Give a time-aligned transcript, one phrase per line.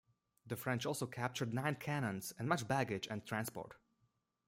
[0.47, 3.75] The French also captured nine cannons and much baggage and transport.